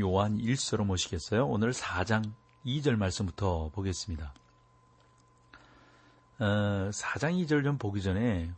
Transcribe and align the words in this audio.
요한 0.00 0.38
1서로 0.38 0.84
모시겠어요? 0.84 1.46
오늘 1.46 1.72
4장 1.72 2.32
2절 2.66 2.96
말씀부터 2.96 3.70
보겠습니다. 3.72 4.34
어, 6.40 6.90
4장 6.92 7.44
2절 7.44 7.64
좀 7.64 7.78
보기 7.78 8.02
전에 8.02 8.50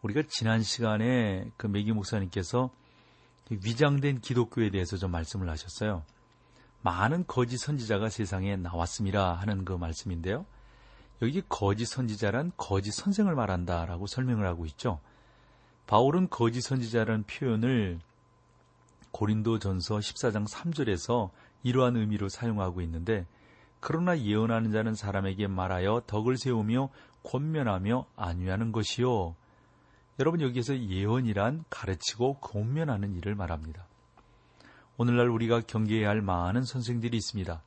우리가 0.00 0.22
지난 0.28 0.62
시간에 0.62 1.50
그 1.56 1.66
메기 1.66 1.92
목사님께서 1.92 2.70
위장된 3.50 4.20
기독교에 4.20 4.70
대해서 4.70 4.96
좀 4.96 5.10
말씀을 5.10 5.48
하셨어요. 5.48 6.04
많은 6.80 7.26
거짓 7.26 7.58
선지자가 7.58 8.08
세상에 8.08 8.56
나왔습니다 8.56 9.34
하는 9.34 9.64
그 9.64 9.72
말씀인데요. 9.72 10.46
여기 11.20 11.42
거짓 11.48 11.86
선지자란 11.86 12.52
거짓 12.56 12.90
선생을 12.92 13.34
말한다라고 13.36 14.06
설명을 14.06 14.46
하고 14.46 14.66
있죠. 14.66 15.00
바울은 15.86 16.30
거짓 16.30 16.62
선지자라는 16.62 17.24
표현을 17.24 18.00
고린도 19.12 19.58
전서 19.58 19.98
14장 19.98 20.48
3절에서 20.48 21.30
이러한 21.62 21.96
의미로 21.96 22.28
사용하고 22.28 22.80
있는데 22.82 23.26
그러나 23.80 24.18
예언하는 24.18 24.72
자는 24.72 24.94
사람에게 24.94 25.46
말하여 25.48 26.02
덕을 26.06 26.36
세우며 26.36 26.90
권면하며 27.24 28.06
안위하는 28.16 28.72
것이요. 28.72 29.34
여러분 30.18 30.40
여기에서 30.40 30.78
예언이란 30.78 31.64
가르치고 31.68 32.34
권면하는 32.34 33.14
일을 33.14 33.34
말합니다. 33.34 33.86
오늘날 34.96 35.28
우리가 35.28 35.60
경계해야 35.60 36.08
할 36.08 36.20
많은 36.20 36.64
선생들이 36.64 37.16
있습니다. 37.16 37.62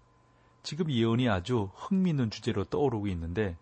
지금 0.64 0.91
예언이 0.91 1.30
아주 1.30 1.69
흥미있는 1.75 2.30
주제로 2.30 2.64
떠오르고 2.64 3.08
있는데 3.08 3.58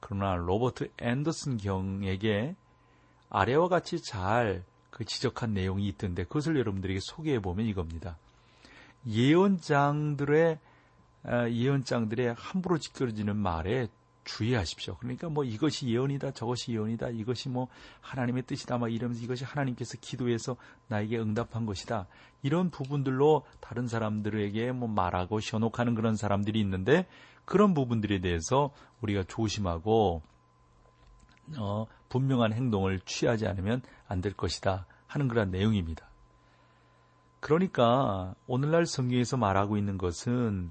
그러나 0.00 0.34
로버트 0.34 0.90
앤더슨 0.98 1.58
경에게 1.58 2.56
아래와 3.30 3.68
같이 3.68 4.02
잘 4.02 4.64
그 4.92 5.04
지적한 5.04 5.54
내용이 5.54 5.88
있던데 5.88 6.22
그것을 6.24 6.56
여러분들에게 6.56 7.00
소개해 7.02 7.40
보면 7.40 7.66
이겁니다. 7.66 8.18
예언장들의 9.08 10.58
아, 11.24 11.48
예언장들의 11.48 12.34
함부로 12.36 12.78
지켜지는 12.78 13.36
말에 13.36 13.88
주의하십시오. 14.24 14.96
그러니까 14.98 15.28
뭐 15.28 15.44
이것이 15.44 15.88
예언이다, 15.88 16.32
저것이 16.32 16.72
예언이다, 16.72 17.08
이것이 17.10 17.48
뭐 17.48 17.68
하나님의 18.00 18.44
뜻이다, 18.44 18.78
막 18.78 18.92
이러면서 18.92 19.22
이것이 19.22 19.44
하나님께서 19.44 19.96
기도해서 20.00 20.56
나에게 20.88 21.18
응답한 21.18 21.66
것이다. 21.66 22.06
이런 22.42 22.70
부분들로 22.70 23.44
다른 23.60 23.88
사람들에게 23.88 24.72
뭐 24.72 24.88
말하고 24.88 25.40
현혹하는 25.40 25.94
그런 25.94 26.16
사람들이 26.16 26.60
있는데 26.60 27.06
그런 27.44 27.74
부분들에 27.74 28.20
대해서 28.20 28.70
우리가 29.00 29.24
조심하고 29.24 30.22
어, 31.58 31.86
분명한 32.12 32.52
행동을 32.52 33.00
취하지 33.00 33.46
않으면 33.46 33.80
안 34.06 34.20
될 34.20 34.34
것이다 34.34 34.86
하는 35.06 35.28
그런 35.28 35.50
내용입니다. 35.50 36.06
그러니까 37.40 38.34
오늘날 38.46 38.86
성경에서 38.86 39.36
말하고 39.36 39.76
있는 39.76 39.98
것은 39.98 40.70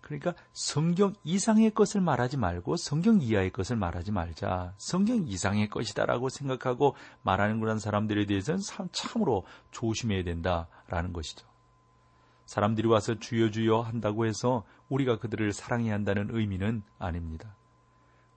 그러니까 0.00 0.32
성경 0.54 1.12
이상의 1.22 1.72
것을 1.72 2.00
말하지 2.00 2.38
말고 2.38 2.76
성경 2.78 3.20
이하의 3.20 3.50
것을 3.50 3.76
말하지 3.76 4.10
말자. 4.10 4.72
성경 4.78 5.26
이상의 5.26 5.68
것이다라고 5.68 6.30
생각하고 6.30 6.96
말하는 7.22 7.60
그런 7.60 7.78
사람들에 7.78 8.24
대해서는 8.24 8.60
참으로 8.90 9.44
조심해야 9.70 10.24
된다라는 10.24 11.12
것이죠. 11.12 11.46
사람들이 12.46 12.88
와서 12.88 13.18
주여 13.18 13.50
주여 13.50 13.82
한다고 13.82 14.24
해서 14.24 14.64
우리가 14.88 15.18
그들을 15.18 15.52
사랑해야 15.52 15.92
한다는 15.92 16.28
의미는 16.30 16.82
아닙니다. 16.98 17.54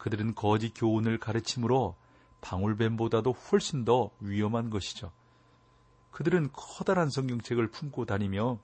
그들은 0.02 0.34
거짓 0.34 0.74
교훈을 0.74 1.20
가르침으로 1.20 1.96
방울뱀보다도 2.42 3.34
훨씬 3.34 3.86
더 3.86 4.10
위험한 4.20 4.72
것이죠. 4.72 5.12
그들은 6.10 6.50
커다란 6.54 7.12
성경책을 7.12 7.68
품고 7.68 8.06
다니며 8.06 8.58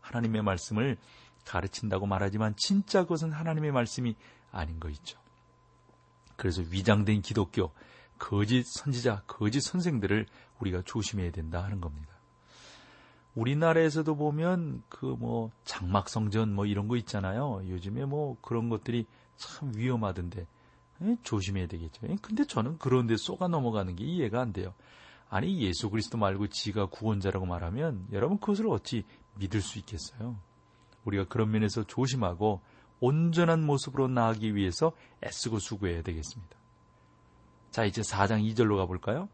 하나님의 0.00 0.42
말씀을 0.42 0.96
가르친다고 1.44 2.06
말하지만 2.06 2.54
진짜 2.56 3.02
그것은 3.02 3.32
하나님의 3.32 3.72
말씀이 3.72 4.14
아닌 4.52 4.78
거 4.78 4.90
있죠. 4.90 5.18
그래서 6.36 6.62
위장된 6.70 7.22
기독교, 7.22 7.72
거짓 8.16 8.64
선지자, 8.78 9.24
거짓 9.26 9.60
선생들을 9.60 10.26
우리가 10.60 10.82
조심해야 10.84 11.32
된다 11.32 11.64
하는 11.64 11.80
겁니다. 11.80 12.12
우리나라에서도 13.34 14.14
보면 14.14 14.84
그 14.88 15.04
뭐 15.06 15.50
장막성전 15.64 16.54
뭐 16.54 16.64
이런 16.64 16.86
거 16.86 16.96
있잖아요. 16.96 17.62
요즘에 17.66 18.04
뭐 18.04 18.36
그런 18.40 18.68
것들이 18.68 19.06
참 19.42 19.72
위험하던데 19.74 20.46
에? 21.02 21.16
조심해야 21.22 21.66
되겠죠. 21.66 22.06
에? 22.06 22.16
근데 22.22 22.44
저는 22.44 22.78
그런데 22.78 23.16
쏘가 23.16 23.48
넘어가는 23.48 23.96
게 23.96 24.04
이해가 24.04 24.40
안 24.40 24.52
돼요. 24.52 24.74
아니 25.28 25.60
예수 25.62 25.90
그리스도 25.90 26.18
말고 26.18 26.48
지가 26.48 26.86
구원자라고 26.86 27.46
말하면 27.46 28.06
여러분 28.12 28.38
그것을 28.38 28.68
어찌 28.68 29.04
믿을 29.36 29.60
수 29.60 29.78
있겠어요? 29.78 30.36
우리가 31.04 31.24
그런 31.24 31.50
면에서 31.50 31.82
조심하고 31.84 32.60
온전한 33.00 33.64
모습으로 33.66 34.08
나아가기 34.08 34.54
위해서 34.54 34.92
애쓰고 35.24 35.58
수고해야 35.58 36.02
되겠습니다. 36.02 36.56
자, 37.70 37.84
이제 37.84 38.02
4장 38.02 38.44
2절로 38.52 38.76
가볼까요? 38.76 39.28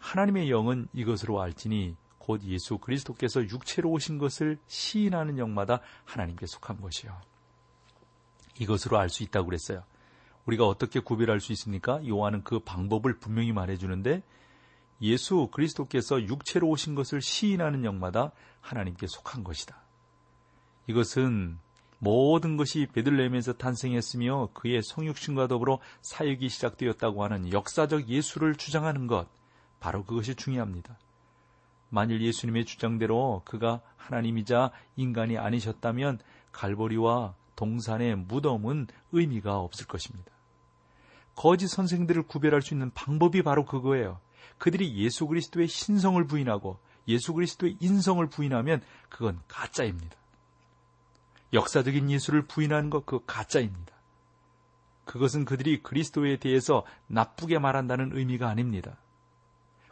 하나님의 0.00 0.50
영은 0.50 0.88
이것으로 0.92 1.40
알지니 1.40 1.96
곧 2.18 2.42
예수 2.42 2.78
그리스도께서 2.78 3.42
육체로 3.42 3.90
오신 3.90 4.18
것을 4.18 4.58
시인하는 4.66 5.38
영마다 5.38 5.80
하나님께 6.04 6.46
속한 6.46 6.80
것이요. 6.80 7.16
이것으로 8.58 8.98
알 8.98 9.08
수 9.08 9.22
있다고 9.22 9.46
그랬어요. 9.46 9.84
우리가 10.46 10.66
어떻게 10.66 11.00
구별할 11.00 11.40
수 11.40 11.52
있습니까? 11.52 12.00
요한은 12.06 12.44
그 12.44 12.60
방법을 12.60 13.18
분명히 13.18 13.52
말해주는데 13.52 14.22
예수 15.02 15.48
그리스도께서 15.52 16.22
육체로 16.22 16.68
오신 16.68 16.94
것을 16.94 17.20
시인하는 17.20 17.84
영마다 17.84 18.32
하나님께 18.60 19.06
속한 19.06 19.44
것이다. 19.44 19.76
이것은 20.86 21.58
모든 21.98 22.56
것이 22.56 22.86
베들레헴에서 22.92 23.54
탄생했으며 23.54 24.50
그의 24.52 24.82
성육신과 24.82 25.48
더불어 25.48 25.80
사역이 26.02 26.48
시작되었다고 26.48 27.24
하는 27.24 27.52
역사적 27.52 28.08
예수를 28.08 28.54
주장하는 28.54 29.06
것, 29.06 29.26
바로 29.80 30.04
그것이 30.04 30.34
중요합니다. 30.34 30.98
만일 31.88 32.20
예수님의 32.22 32.64
주장대로 32.64 33.42
그가 33.44 33.80
하나님이자 33.96 34.70
인간이 34.96 35.38
아니셨다면 35.38 36.18
갈보리와 36.52 37.34
동산의 37.56 38.16
무덤은 38.16 38.86
의미가 39.12 39.58
없을 39.58 39.86
것입니다. 39.86 40.30
거짓 41.34 41.68
선생들을 41.68 42.22
구별할 42.24 42.62
수 42.62 42.74
있는 42.74 42.90
방법이 42.92 43.42
바로 43.42 43.64
그거예요. 43.64 44.20
그들이 44.58 44.96
예수 44.96 45.26
그리스도의 45.26 45.68
신성을 45.68 46.24
부인하고 46.26 46.78
예수 47.08 47.34
그리스도의 47.34 47.76
인성을 47.80 48.24
부인하면 48.28 48.82
그건 49.08 49.40
가짜입니다. 49.48 50.16
역사적인 51.52 52.10
예수를 52.10 52.42
부인하는 52.42 52.90
것 52.90 53.04
그 53.04 53.20
가짜입니다. 53.26 53.94
그것은 55.04 55.44
그들이 55.44 55.82
그리스도에 55.82 56.36
대해서 56.38 56.84
나쁘게 57.06 57.58
말한다는 57.58 58.10
의미가 58.16 58.48
아닙니다. 58.48 58.96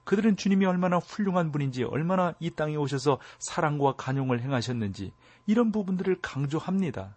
그들은 0.02 0.36
주님이 0.36 0.66
얼마나 0.66 0.98
훌륭한 0.98 1.52
분인지, 1.52 1.84
얼마나 1.84 2.34
이 2.40 2.50
땅에 2.50 2.76
오셔서 2.76 3.20
사랑과 3.38 3.94
간용을 3.96 4.40
행하셨는지, 4.42 5.12
이런 5.46 5.72
부분들을 5.72 6.20
강조합니다. 6.20 7.14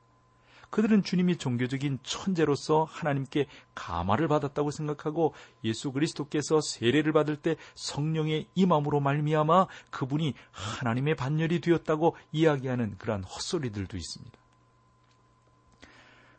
그들은 0.69 1.03
주님이 1.03 1.37
종교적인 1.37 1.99
천재로서 2.03 2.83
하나님께 2.83 3.47
감화를 3.73 4.27
받았다고 4.27 4.71
생각하고 4.71 5.33
예수 5.63 5.91
그리스도께서 5.91 6.59
세례를 6.61 7.13
받을 7.13 7.37
때 7.37 7.55
성령의 7.75 8.47
임함으로 8.55 8.99
말미암아 8.99 9.67
그분이 9.91 10.33
하나님의 10.51 11.15
반열이 11.15 11.61
되었다고 11.61 12.15
이야기하는 12.31 12.97
그러한 12.97 13.23
헛소리들도 13.23 13.95
있습니다. 13.97 14.37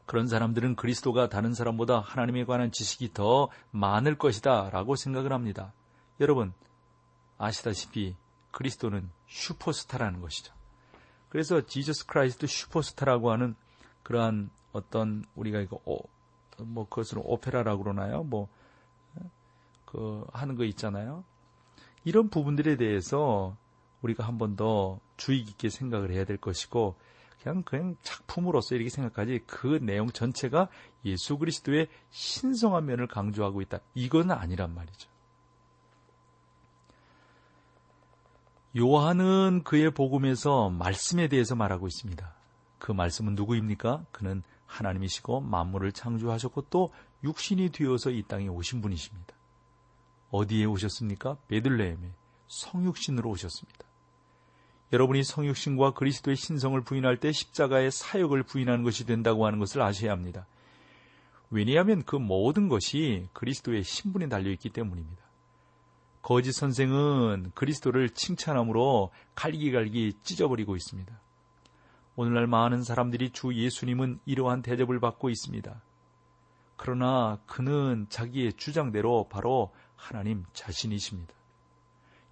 그런 0.04 0.26
사람들은 0.26 0.76
그리스도가 0.76 1.28
다른 1.28 1.52
사람보다 1.52 2.00
하나님에 2.00 2.44
관한 2.44 2.72
지식이 2.72 3.12
더 3.12 3.50
많을 3.70 4.16
것이다 4.16 4.70
라고 4.70 4.96
생각을 4.96 5.32
합니다. 5.32 5.72
여러분, 6.20 6.54
아시다시피 7.36 8.16
그리스도는 8.50 9.10
슈퍼스타라는 9.26 10.20
것이죠. 10.20 10.54
그래서 11.28 11.60
Jesus 11.64 12.06
Christ 12.06 12.46
Superstar라고 12.46 13.30
하는 13.30 13.54
그러한 14.02 14.50
어떤 14.72 15.24
우리가 15.34 15.60
이거 15.60 15.80
오, 15.84 15.98
뭐 16.58 16.88
그것을 16.88 17.18
오페라라고 17.22 17.82
그러나요? 17.82 18.22
뭐 18.24 18.48
그 19.90 20.26
하는 20.34 20.54
거 20.56 20.64
있잖아요. 20.64 21.24
이런 22.04 22.28
부분들에 22.28 22.76
대해서 22.76 23.56
우리가 24.02 24.26
한 24.26 24.36
번 24.38 24.54
더 24.54 25.00
주의 25.16 25.44
깊게 25.44 25.70
생각을 25.70 26.12
해야 26.12 26.24
될 26.26 26.36
것이고 26.36 26.94
그냥 27.42 27.62
그냥 27.62 27.96
작품으로서 28.02 28.74
이렇게 28.74 28.90
생각하지 28.90 29.44
그 29.46 29.78
내용 29.82 30.10
전체가 30.10 30.68
예수 31.06 31.38
그리스도의 31.38 31.88
신성한 32.10 32.84
면을 32.84 33.06
강조하고 33.06 33.62
있다. 33.62 33.80
이건 33.94 34.30
아니란 34.30 34.74
말이죠. 34.74 35.08
요한은 38.76 39.62
그의 39.64 39.90
복음에서 39.92 40.68
말씀에 40.68 41.28
대해서 41.28 41.54
말하고 41.54 41.86
있습니다. 41.86 42.34
그 42.78 42.92
말씀은 42.92 43.34
누구입니까? 43.34 44.04
그는 44.12 44.42
하나님이시고 44.66 45.40
만물을 45.40 45.92
창조하셨고 45.92 46.66
또 46.70 46.92
육신이 47.24 47.70
되어서 47.70 48.10
이 48.10 48.22
땅에 48.22 48.48
오신 48.48 48.80
분이십니다. 48.80 49.34
어디에 50.30 50.64
오셨습니까? 50.66 51.36
베들레헴에 51.48 52.12
성육신으로 52.48 53.30
오셨습니다. 53.30 53.80
여러분이 54.92 55.22
성육신과 55.24 55.92
그리스도의 55.92 56.36
신성을 56.36 56.80
부인할 56.82 57.18
때 57.18 57.32
십자가의 57.32 57.90
사역을 57.90 58.42
부인하는 58.44 58.84
것이 58.84 59.04
된다고 59.04 59.46
하는 59.46 59.58
것을 59.58 59.82
아셔야 59.82 60.12
합니다. 60.12 60.46
왜냐하면 61.50 62.02
그 62.04 62.16
모든 62.16 62.68
것이 62.68 63.28
그리스도의 63.32 63.84
신분에 63.84 64.28
달려있기 64.28 64.70
때문입니다. 64.70 65.22
거짓 66.22 66.52
선생은 66.52 67.52
그리스도를 67.54 68.10
칭찬함으로 68.10 69.10
갈기갈기 69.34 70.14
찢어버리고 70.22 70.76
있습니다. 70.76 71.20
오늘날 72.20 72.48
많은 72.48 72.82
사람들이 72.82 73.30
주 73.30 73.54
예수님은 73.54 74.18
이러한 74.26 74.60
대접을 74.62 74.98
받고 74.98 75.30
있습니다. 75.30 75.80
그러나 76.76 77.38
그는 77.46 78.06
자기의 78.08 78.54
주장대로 78.54 79.28
바로 79.28 79.72
하나님 79.94 80.44
자신이십니다. 80.52 81.32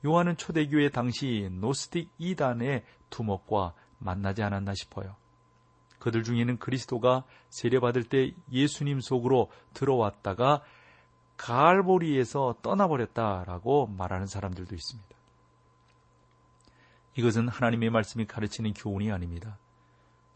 요한은 0.04 0.38
초대교회 0.38 0.88
당시 0.88 1.48
노스틱 1.52 2.10
이단의 2.18 2.82
두목과 3.10 3.74
만나지 4.00 4.42
않았나 4.42 4.74
싶어요. 4.74 5.14
그들 6.00 6.24
중에는 6.24 6.58
그리스도가 6.58 7.22
세례받을 7.50 8.08
때 8.08 8.32
예수님 8.50 8.98
속으로 9.00 9.52
들어왔다가 9.72 10.64
갈보리에서 11.36 12.56
떠나버렸다라고 12.60 13.86
말하는 13.86 14.26
사람들도 14.26 14.74
있습니다. 14.74 15.16
이것은 17.14 17.46
하나님의 17.46 17.90
말씀이 17.90 18.26
가르치는 18.26 18.74
교훈이 18.74 19.12
아닙니다. 19.12 19.58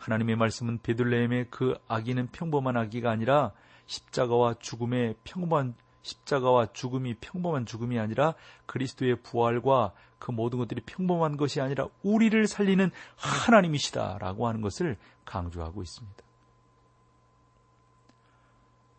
하나님의 0.01 0.37
말씀은 0.37 0.81
베들레헴의 0.83 1.49
그 1.51 1.75
아기는 1.87 2.29
평범한 2.29 2.77
아기가 2.77 3.11
아니라 3.11 3.53
십자가와 3.87 4.55
죽음의 4.59 5.17
평범한 5.25 5.75
십자가와 6.03 6.73
죽음이 6.73 7.15
평범한 7.21 7.67
죽음이 7.67 7.99
아니라 7.99 8.35
그리스도의 8.65 9.17
부활과 9.23 9.93
그 10.19 10.31
모든 10.31 10.59
것들이 10.59 10.81
평범한 10.87 11.37
것이 11.37 11.61
아니라 11.61 11.89
우리를 12.03 12.47
살리는 12.47 12.91
하나님이시다라고 13.17 14.49
하는 14.49 14.63
것을 14.63 14.97
강조하고 15.27 15.83
있습니다. 15.83 16.25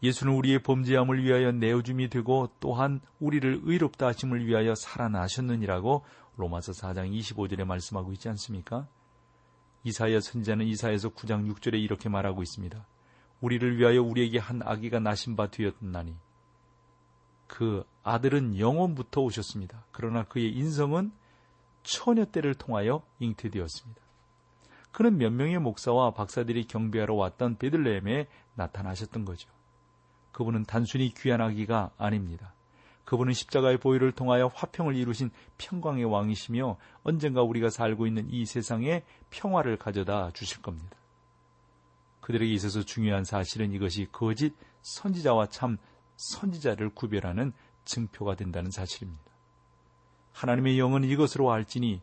예수는 0.03 0.33
우리의 0.33 0.63
범죄함을 0.63 1.23
위하여 1.23 1.51
내어줌이 1.51 2.09
되고 2.09 2.49
또한 2.59 3.01
우리를 3.19 3.61
의롭다 3.63 4.07
하심을 4.07 4.45
위하여 4.45 4.73
살아나셨느니라고 4.75 6.03
로마서 6.37 6.71
4장 6.71 7.11
25절에 7.11 7.65
말씀하고 7.65 8.11
있지 8.13 8.29
않습니까? 8.29 8.87
이사야 9.83 10.19
선지자는 10.19 10.65
이사에서 10.67 11.09
9장 11.09 11.51
6절에 11.51 11.81
이렇게 11.81 12.09
말하고 12.09 12.41
있습니다. 12.41 12.85
우리를 13.41 13.77
위하여 13.77 14.01
우리에게 14.01 14.37
한 14.37 14.61
아기가 14.63 14.99
나신 14.99 15.35
바 15.35 15.47
되었나니 15.49 16.15
그 17.47 17.83
아들은 18.03 18.59
영원부터 18.59 19.21
오셨습니다. 19.21 19.83
그러나 19.91 20.23
그의 20.23 20.53
인성은 20.53 21.11
처녀 21.83 22.25
때를 22.25 22.53
통하여 22.53 23.03
잉태되었습니다. 23.19 24.01
그는 24.91 25.17
몇 25.17 25.31
명의 25.31 25.57
목사와 25.57 26.11
박사들이 26.11 26.65
경배하러 26.65 27.15
왔던 27.15 27.57
베들레헴에 27.57 28.27
나타나셨던 28.55 29.25
거죠. 29.25 29.49
그분은 30.31 30.63
단순히 30.63 31.13
귀한 31.13 31.41
아기가 31.41 31.91
아닙니다. 31.97 32.53
그분은 33.11 33.33
십자가의 33.33 33.77
보혈을 33.77 34.13
통하여 34.13 34.47
화평을 34.47 34.95
이루신 34.95 35.31
평강의 35.57 36.05
왕이시며 36.05 36.77
언젠가 37.03 37.41
우리가 37.41 37.69
살고 37.69 38.07
있는 38.07 38.29
이 38.29 38.45
세상에 38.45 39.03
평화를 39.29 39.75
가져다 39.75 40.31
주실 40.31 40.61
겁니다. 40.61 40.95
그들에게 42.21 42.53
있어서 42.53 42.83
중요한 42.83 43.25
사실은 43.25 43.73
이것이 43.73 44.07
거짓 44.13 44.55
선지자와 44.83 45.47
참 45.47 45.77
선지자를 46.15 46.91
구별하는 46.91 47.51
증표가 47.83 48.37
된다는 48.37 48.71
사실입니다. 48.71 49.29
하나님의 50.31 50.79
영은 50.79 51.03
이것으로 51.03 51.51
알지니 51.51 52.01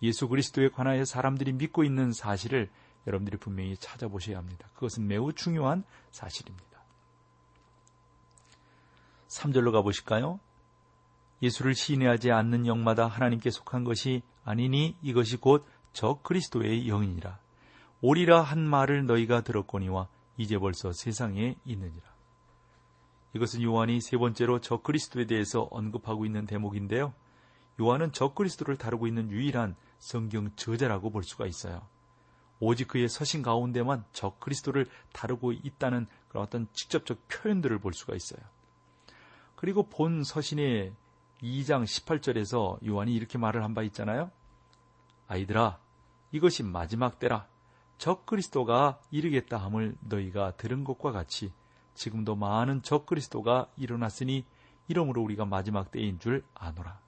예수 0.00 0.26
그리스도에 0.26 0.70
관하여 0.70 1.04
사람들이 1.04 1.52
믿고 1.52 1.84
있는 1.84 2.12
사실을 2.12 2.70
여러분들이 3.06 3.36
분명히 3.36 3.76
찾아보셔야 3.76 4.38
합니다. 4.38 4.70
그것은 4.72 5.06
매우 5.06 5.34
중요한 5.34 5.84
사실입니다. 6.12 6.80
3절로 9.28 9.70
가보실까요? 9.70 10.40
예수를 11.42 11.74
신뢰하지 11.74 12.30
않는 12.30 12.66
영마다 12.66 13.06
하나님께 13.06 13.50
속한 13.50 13.84
것이 13.84 14.22
아니니 14.44 14.96
이것이 15.02 15.36
곧 15.36 15.66
저 15.96 16.20
그리스도의 16.22 16.88
영이니라. 16.88 17.38
오리라 18.02 18.42
한 18.42 18.60
말을 18.68 19.06
너희가 19.06 19.40
들었거니와 19.40 20.08
이제 20.36 20.58
벌써 20.58 20.92
세상에 20.92 21.56
있느니라. 21.64 22.04
이것은 23.32 23.62
요한이 23.62 24.02
세 24.02 24.18
번째로 24.18 24.60
저 24.60 24.82
그리스도에 24.82 25.24
대해서 25.24 25.62
언급하고 25.70 26.26
있는 26.26 26.44
대목인데요. 26.44 27.14
요한은 27.80 28.12
저 28.12 28.34
그리스도를 28.34 28.76
다루고 28.76 29.06
있는 29.06 29.30
유일한 29.30 29.74
성경 29.98 30.54
저자라고 30.54 31.08
볼 31.08 31.22
수가 31.22 31.46
있어요. 31.46 31.80
오직 32.60 32.88
그의 32.88 33.08
서신 33.08 33.40
가운데만 33.40 34.04
저 34.12 34.36
그리스도를 34.38 34.86
다루고 35.14 35.52
있다는 35.52 36.08
그런 36.28 36.44
어떤 36.44 36.68
직접적 36.74 37.26
표현들을 37.28 37.78
볼 37.78 37.94
수가 37.94 38.14
있어요. 38.14 38.40
그리고 39.54 39.84
본 39.84 40.24
서신의 40.24 40.92
2장 41.46 41.84
18절에서 41.84 42.84
요한이 42.86 43.14
이렇게 43.14 43.38
말을 43.38 43.62
한 43.62 43.74
바 43.74 43.82
있잖아요. 43.82 44.30
아이들아, 45.28 45.78
이것이 46.32 46.62
마지막 46.62 47.18
때라. 47.18 47.46
적 47.98 48.26
그리스도가 48.26 49.00
이르겠다 49.10 49.56
함을 49.56 49.96
너희가 50.00 50.52
들은 50.56 50.84
것과 50.84 51.12
같이 51.12 51.52
지금도 51.94 52.36
많은 52.36 52.82
적 52.82 53.06
그리스도가 53.06 53.68
일어났으니 53.76 54.44
이러므로 54.88 55.22
우리가 55.22 55.46
마지막 55.46 55.90
때인 55.90 56.18
줄 56.18 56.44
아노라. 56.54 57.00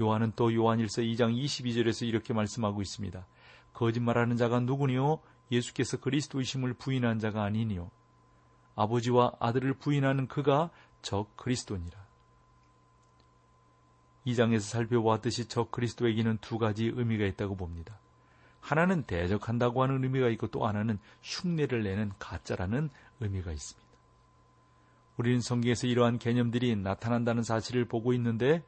요한은 0.00 0.32
또 0.36 0.54
요한일서 0.54 1.02
2장 1.02 1.34
22절에서 1.34 2.06
이렇게 2.06 2.32
말씀하고 2.32 2.80
있습니다. 2.82 3.26
거짓말하는 3.72 4.36
자가 4.36 4.60
누구니요? 4.60 5.20
예수께서 5.50 5.98
그리스도이심을 5.98 6.74
부인한 6.74 7.18
자가 7.18 7.42
아니니요. 7.42 7.90
아버지와 8.76 9.32
아들을 9.40 9.74
부인하는 9.74 10.26
그가 10.26 10.70
적 11.02 11.36
그리스도니라. 11.36 11.99
이 14.24 14.34
장에서 14.34 14.66
살펴보았듯이 14.66 15.48
적 15.48 15.70
그리스도에게는 15.70 16.38
두 16.40 16.58
가지 16.58 16.86
의미가 16.86 17.24
있다고 17.26 17.56
봅니다. 17.56 17.98
하나는 18.60 19.02
대적한다고 19.04 19.82
하는 19.82 20.02
의미가 20.04 20.28
있고 20.30 20.48
또 20.48 20.66
하나는 20.66 20.98
흉내를 21.22 21.82
내는 21.82 22.12
가짜라는 22.18 22.90
의미가 23.20 23.52
있습니다. 23.52 23.90
우리는 25.16 25.40
성경에서 25.40 25.86
이러한 25.86 26.18
개념들이 26.18 26.76
나타난다는 26.76 27.42
사실을 27.42 27.84
보고 27.86 28.12
있는데 28.14 28.62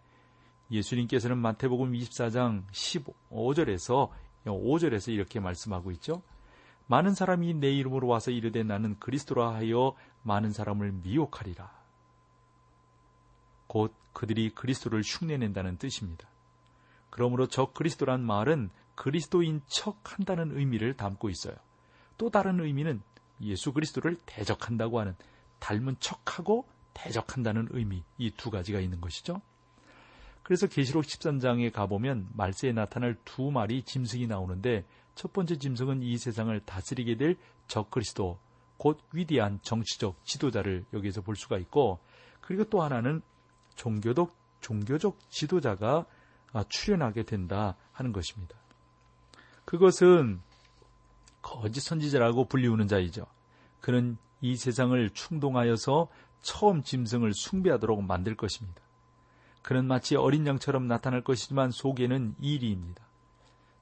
예수님께서는 0.71 1.39
마태복음 1.39 1.93
24장 1.93 2.65
15절에서 2.71 4.11
5절에서 4.45 5.13
이렇게 5.13 5.41
말씀하고 5.41 5.91
있죠. 5.93 6.23
많은 6.87 7.15
사람이 7.15 7.55
내 7.55 7.71
이름으로 7.71 8.09
와서 8.09 8.31
이르되 8.31 8.63
나는 8.63 8.99
그리스도라 8.99 9.55
하여 9.55 9.95
많은 10.23 10.53
사람을 10.53 10.93
미혹하리라. 11.05 11.82
곧 13.73 13.95
그들이 14.13 14.51
그리스도를 14.51 15.01
흉내낸다는 15.03 15.79
뜻입니다. 15.79 16.29
그러므로 17.09 17.47
저 17.47 17.73
그리스도란 17.73 18.23
말은 18.23 18.69
그리스도인 18.95 19.63
척 19.67 20.13
한다는 20.13 20.55
의미를 20.55 20.95
담고 20.95 21.31
있어요. 21.31 21.55
또 22.19 22.29
다른 22.29 22.61
의미는 22.61 23.01
예수 23.41 23.73
그리스도를 23.73 24.19
대적한다고 24.27 25.01
하는 25.01 25.17
닮은 25.59 25.97
척하고 26.01 26.67
대적한다는 26.93 27.69
의미 27.71 28.03
이 28.19 28.31
두 28.33 28.51
가지가 28.51 28.79
있는 28.79 29.01
것이죠. 29.01 29.41
그래서 30.43 30.67
계시록 30.67 31.05
13장에 31.05 31.73
가보면 31.73 32.29
말세에 32.35 32.73
나타날 32.73 33.17
두 33.25 33.51
마리 33.51 33.83
짐승이 33.85 34.27
나오는데 34.27 34.85
첫 35.15 35.33
번째 35.33 35.57
짐승은 35.57 36.03
이 36.03 36.19
세상을 36.19 36.61
다스리게 36.67 37.17
될 37.17 37.39
적그리스도 37.69 38.39
곧 38.77 39.01
위대한 39.15 39.61
정치적 39.63 40.23
지도자를 40.27 40.85
여기에서 40.93 41.23
볼 41.23 41.37
수가 41.37 41.57
있고 41.57 42.01
그리고 42.43 42.65
또 42.65 42.83
하나는 42.83 43.23
종교적, 43.75 44.35
종교적 44.61 45.19
지도자가 45.31 46.07
아, 46.53 46.65
출현하게 46.69 47.23
된다 47.25 47.77
하는 47.93 48.13
것입니다. 48.13 48.55
그것은 49.65 50.41
거짓 51.41 51.81
선지자라고 51.81 52.47
불리우는 52.47 52.89
자이죠. 52.89 53.27
그는 53.81 54.17
이 54.41 54.57
세상을 54.57 55.11
충동하여서 55.11 56.09
처음 56.43 56.83
짐승을 56.83 57.33
숭배하도록 57.35 58.05
만들 58.05 58.37
것입니다. 58.37 58.83
그는 59.63 59.87
마치 59.87 60.17
어린 60.17 60.47
양처럼 60.47 60.87
나타날 60.87 61.23
것이지만 61.23 61.71
속에는 61.71 62.35
이리입니다. 62.41 63.03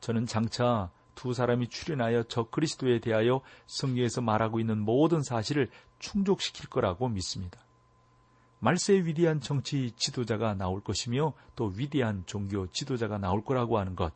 저는 0.00 0.26
장차 0.26 0.90
두 1.14 1.34
사람이 1.34 1.68
출연하여 1.68 2.24
저 2.24 2.44
그리스도에 2.44 3.00
대하여 3.00 3.40
성경에서 3.66 4.20
말하고 4.20 4.60
있는 4.60 4.78
모든 4.78 5.22
사실을 5.22 5.70
충족시킬 5.98 6.68
거라고 6.68 7.08
믿습니다. 7.08 7.60
말세의 8.60 9.06
위대한 9.06 9.40
정치 9.40 9.90
지도자가 9.96 10.54
나올 10.54 10.82
것이며 10.82 11.32
또 11.56 11.72
위대한 11.76 12.22
종교 12.26 12.66
지도자가 12.68 13.18
나올 13.18 13.42
거라고 13.42 13.78
하는 13.78 13.96
것. 13.96 14.12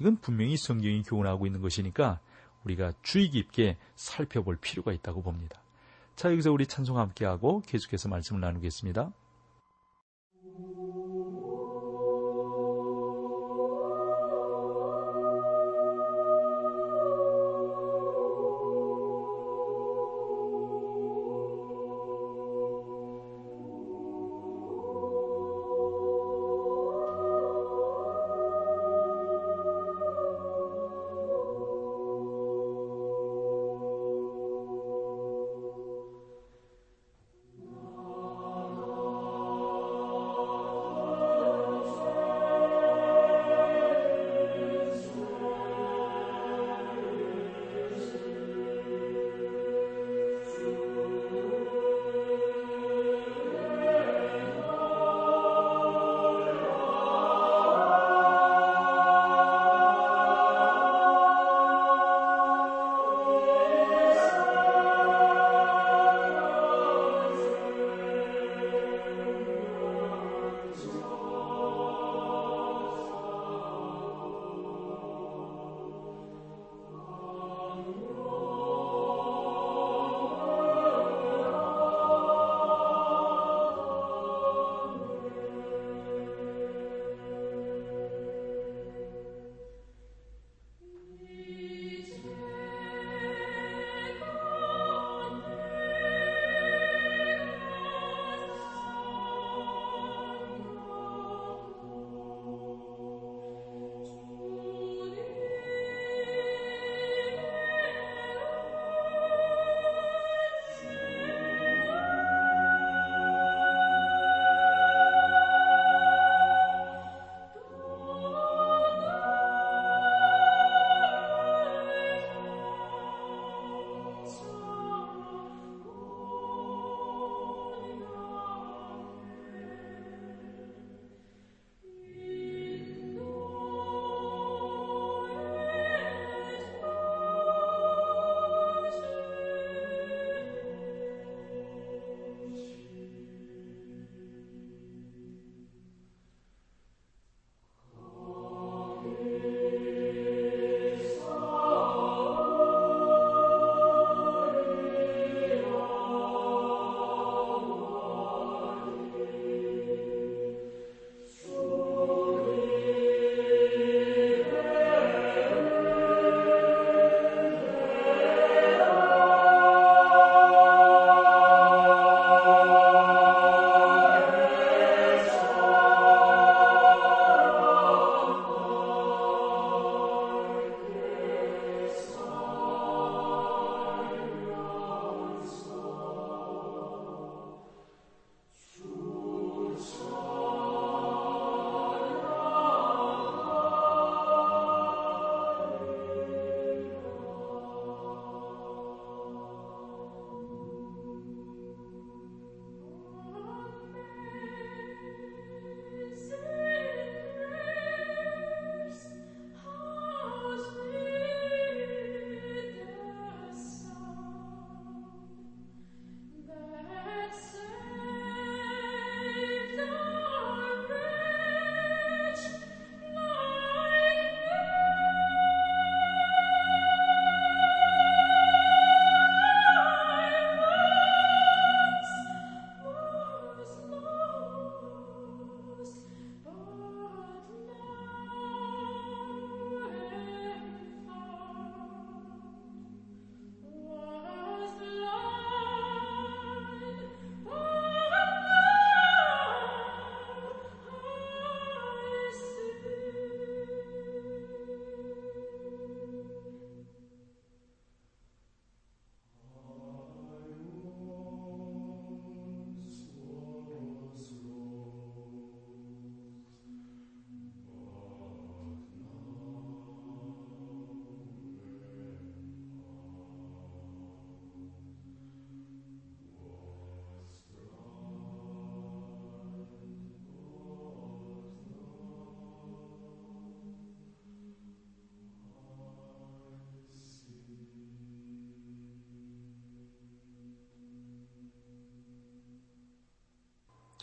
이건 0.00 0.16
분명히 0.20 0.56
성경이 0.56 1.02
교훈하고 1.02 1.46
있는 1.46 1.60
것이니까 1.60 2.20
우리가 2.64 2.92
주의 3.02 3.30
깊게 3.30 3.76
살펴볼 3.94 4.56
필요가 4.56 4.92
있다고 4.92 5.22
봅니다. 5.22 5.60
자, 6.16 6.30
여기서 6.32 6.50
우리 6.52 6.66
찬송 6.66 6.98
함께하고 6.98 7.62
계속해서 7.66 8.08
말씀을 8.08 8.40
나누겠습니다. 8.40 9.12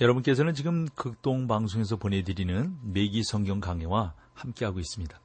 여러분께서는 0.01 0.53
지금 0.53 0.89
극동 0.93 1.47
방송에서 1.47 1.95
보내드리는 1.95 2.77
매기 2.83 3.23
성경 3.23 3.61
강해와 3.61 4.13
함께하고 4.33 4.79
있습니다. 4.79 5.17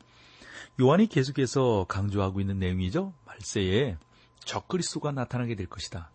요한이 0.81 1.09
계속해서 1.09 1.87
강조하고 1.89 2.41
있는 2.41 2.61
내용이죠. 2.61 3.13
말세에 3.27 3.97
적그리스도가 4.45 5.11
나타나게 5.11 5.57
될 5.57 5.67
것이다. 5.67 6.13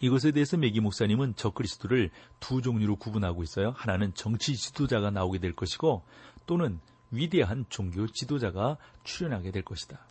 이것에 0.00 0.32
대해서 0.32 0.56
메기 0.56 0.80
목사님은 0.80 1.34
적그리스도를 1.36 2.10
두 2.40 2.62
종류로 2.62 2.96
구분하고 2.96 3.42
있어요. 3.42 3.74
하나는 3.76 4.14
정치 4.14 4.56
지도자가 4.56 5.10
나오게 5.10 5.38
될 5.38 5.52
것이고 5.52 6.04
또는 6.46 6.80
위대한 7.10 7.66
종교 7.68 8.06
지도자가 8.06 8.78
출현하게 9.04 9.50
될 9.50 9.62
것이다. 9.62 10.06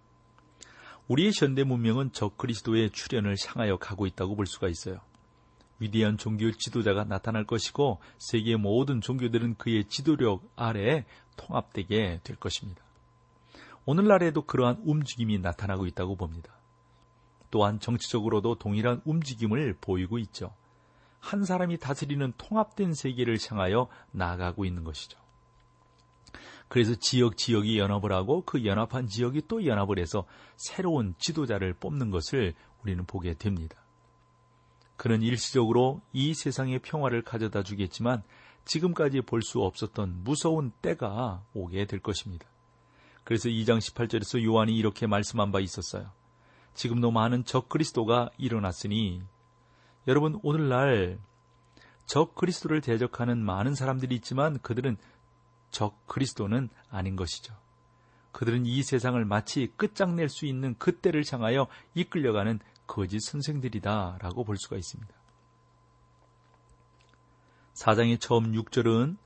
우리의 1.08 1.32
현대 1.36 1.64
문명은 1.64 2.12
적그리스도의 2.12 2.92
출현을 2.92 3.36
향하여 3.48 3.78
가고 3.78 4.06
있다고 4.06 4.36
볼 4.36 4.46
수가 4.46 4.68
있어요. 4.68 5.00
위대한 5.79 6.17
종교 6.17 6.51
지도자가 6.51 7.03
나타날 7.03 7.46
것이고 7.46 8.00
세계의 8.17 8.57
모든 8.57 9.01
종교들은 9.01 9.55
그의 9.55 9.86
지도력 9.86 10.43
아래 10.55 11.05
통합되게 11.36 12.22
될 12.24 12.36
것입니다. 12.36 12.81
오늘날에도 13.86 14.41
그러한 14.41 14.81
움직임이 14.84 15.39
나타나고 15.39 15.86
있다고 15.86 16.15
봅니다. 16.15 16.53
또한 17.51 17.79
정치적으로도 17.79 18.55
동일한 18.55 19.01
움직임을 19.05 19.77
보이고 19.79 20.17
있죠. 20.19 20.53
한 21.19 21.46
사람이 21.46 21.77
다스리는 21.77 22.34
통합된 22.38 22.93
세계를 22.93 23.38
향하여 23.50 23.88
나아가고 24.12 24.65
있는 24.65 24.84
것이죠. 24.84 25.17
그래서 26.67 26.96
지역 26.96 27.38
지역이 27.38 27.79
연합을 27.79 28.12
하고 28.12 28.43
그 28.46 28.65
연합한 28.65 29.07
지역이 29.07 29.43
또 29.48 29.65
연합을 29.65 30.00
해서 30.00 30.25
새로운 30.57 31.15
지도자를 31.17 31.74
뽑는 31.74 32.12
것을 32.12 32.53
우리는 32.84 33.05
보게 33.05 33.34
됩니다. 33.34 33.77
그는 34.98 35.22
일시적으로 35.22 36.01
이 36.12 36.34
세상의 36.34 36.80
평화를 36.80 37.22
가져다 37.22 37.63
주겠지만 37.63 38.24
지금까지 38.66 39.22
볼 39.22 39.42
수 39.42 39.62
없었던 39.62 40.24
무서운 40.24 40.72
때가 40.82 41.44
오게 41.54 41.86
될 41.86 42.01
것입니다. 42.01 42.48
그래서 43.24 43.48
2장 43.50 43.80
18절에서 43.80 44.44
요한이 44.44 44.75
이렇게 44.75 45.08
말씀한 45.08 45.51
바 45.51 45.60
있었어요. 45.60 46.12
지금도 46.74 47.12
많은 47.12 47.46
적 47.46 47.70
그리스도가 47.70 48.30
일어났으니 48.38 49.22
여러분 50.08 50.39
오늘날 50.44 51.20
적 52.06 52.36
그리스도를 52.36 52.82
대적하는 52.82 53.44
많은 53.44 53.75
사람들이 53.75 54.16
있지만 54.16 54.60
그들은 54.60 54.98
적 55.72 56.06
그리스도는 56.08 56.70
아닌 56.89 57.16
것이죠. 57.16 57.54
그들은 58.32 58.66
이 58.66 58.84
세상을 58.84 59.24
마치 59.25 59.72
끝장낼 59.75 60.30
수 60.30 60.46
있는 60.46 60.75
그때를 60.77 61.24
향하여 61.30 61.68
이끌려가는 61.96 62.60
거짓 62.88 63.20
선생들이다 63.20 64.17
라고 64.22 64.44
볼 64.44 64.58
수가 64.58 64.77
있습니다. 64.77 65.13
사장의 67.74 68.17
처음 68.17 68.53
6절은 68.53 69.17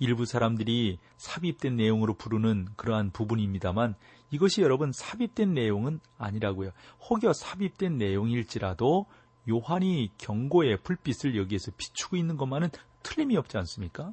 일부 0.00 0.24
사람들이 0.24 0.98
삽입된 1.18 1.76
내용으로 1.76 2.14
부르는 2.14 2.66
그러한 2.74 3.12
부분입니다만 3.12 3.94
이것이 4.32 4.62
여러분 4.62 4.90
삽입된 4.90 5.54
내용은 5.54 6.00
아니라고요. 6.18 6.72
혹여 7.08 7.32
삽입된 7.32 7.98
내용일지라도 7.98 9.06
요한이 9.48 10.10
경고의 10.18 10.78
불빛을 10.82 11.36
여기에서 11.36 11.70
비추고 11.76 12.16
있는 12.16 12.36
것만은 12.36 12.70
틀림이 13.04 13.36
없지 13.36 13.56
않습니까? 13.58 14.12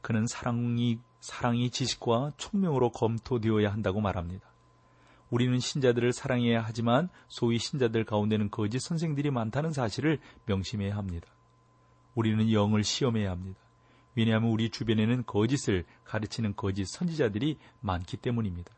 그는 0.00 0.26
사랑이 0.26 0.98
사랑이 1.20 1.70
지식과 1.70 2.32
총명으로 2.36 2.90
검토되어야 2.90 3.72
한다고 3.72 4.00
말합니다. 4.00 4.51
우리는 5.32 5.58
신자들을 5.58 6.12
사랑해야 6.12 6.60
하지만 6.60 7.08
소위 7.26 7.58
신자들 7.58 8.04
가운데는 8.04 8.50
거짓 8.50 8.80
선생들이 8.80 9.30
많다는 9.30 9.72
사실을 9.72 10.20
명심해야 10.44 10.94
합니다. 10.94 11.26
우리는 12.14 12.52
영을 12.52 12.84
시험해야 12.84 13.30
합니다. 13.30 13.58
왜냐하면 14.14 14.50
우리 14.50 14.68
주변에는 14.68 15.24
거짓을 15.24 15.86
가르치는 16.04 16.54
거짓 16.54 16.84
선지자들이 16.84 17.56
많기 17.80 18.18
때문입니다. 18.18 18.74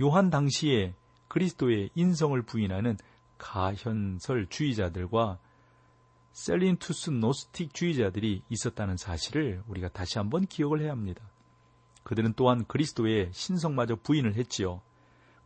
요한 0.00 0.30
당시에 0.30 0.94
그리스도의 1.26 1.90
인성을 1.96 2.40
부인하는 2.42 2.96
가현설 3.36 4.46
주의자들과 4.48 5.40
셀린투스 6.30 7.10
노스틱 7.10 7.74
주의자들이 7.74 8.44
있었다는 8.48 8.96
사실을 8.96 9.64
우리가 9.66 9.88
다시 9.88 10.18
한번 10.18 10.46
기억을 10.46 10.82
해야 10.82 10.92
합니다. 10.92 11.28
그들은 12.04 12.34
또한 12.36 12.64
그리스도의 12.66 13.30
신성마저 13.32 13.96
부인을 13.96 14.36
했지요. 14.36 14.80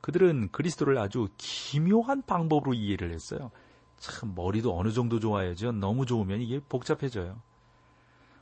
그들은 0.01 0.51
그리스도를 0.51 0.99
아주 0.99 1.29
기묘한 1.37 2.23
방법으로 2.23 2.75
이해를 2.75 3.13
했어요. 3.13 3.51
참 3.99 4.35
머리도 4.35 4.77
어느 4.77 4.93
정도 4.93 5.21
좋아야죠. 5.21 5.73
너무 5.73 6.07
좋으면 6.07 6.41
이게 6.41 6.61
복잡해져요. 6.69 7.41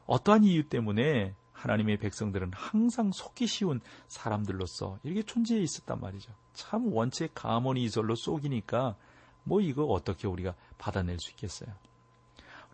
어떠한 0.07 0.45
이유 0.45 0.69
때문에 0.69 1.35
하나님의 1.53 1.99
백성들은 1.99 2.53
항상 2.55 3.11
속기 3.13 3.49
쉬운 3.49 3.81
사람들로서 4.07 5.01
이렇게 5.03 5.23
존재해 5.23 5.61
있었단 5.61 6.01
말이죠. 6.01 6.33
참 6.53 6.93
원체 6.93 7.29
가머니 7.35 7.83
이설로 7.85 8.15
쏘기니까 8.15 8.95
뭐 9.43 9.61
이거 9.61 9.85
어떻게 9.85 10.29
우리가 10.29 10.55
받아낼 10.79 11.19
수 11.19 11.31
있겠어요. 11.33 11.71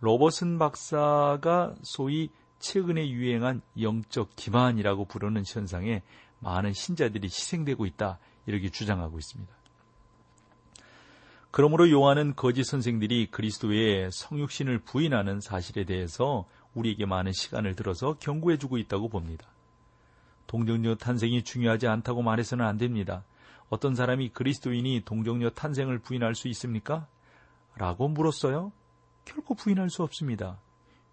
로버슨 0.00 0.58
박사가 0.58 1.74
소위 1.82 2.30
최근에 2.58 3.08
유행한 3.08 3.62
영적 3.80 4.36
기만이라고 4.36 5.06
부르는 5.06 5.44
현상에 5.46 6.02
많은 6.40 6.72
신자들이 6.74 7.26
희생되고 7.26 7.86
있다 7.86 8.18
이렇게 8.46 8.68
주장하고 8.68 9.18
있습니다. 9.18 9.52
그러므로 11.50 11.88
요한은 11.88 12.34
거짓 12.34 12.64
선생들이 12.64 13.30
그리스도의 13.30 14.10
성육신을 14.12 14.80
부인하는 14.80 15.40
사실에 15.40 15.84
대해서 15.84 16.46
우리에게 16.74 17.06
많은 17.06 17.32
시간을 17.32 17.76
들어서 17.76 18.14
경고해주고 18.18 18.78
있다고 18.78 19.08
봅니다. 19.08 19.46
동정녀 20.46 20.96
탄생이 20.96 21.44
중요하지 21.44 21.86
않다고 21.86 22.22
말해서는 22.22 22.64
안 22.64 22.76
됩니다. 22.76 23.24
어떤 23.68 23.94
사람이 23.94 24.30
그리스도인이 24.30 25.02
동정녀 25.04 25.50
탄생을 25.50 26.00
부인할 26.00 26.34
수 26.34 26.48
있습니까? 26.48 27.06
라고 27.76 28.08
물었어요. 28.08 28.72
결코 29.24 29.54
부인할 29.54 29.90
수 29.90 30.02
없습니다. 30.02 30.58